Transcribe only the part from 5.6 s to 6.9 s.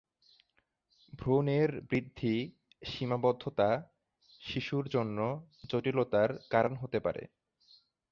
জটিলতার কারণ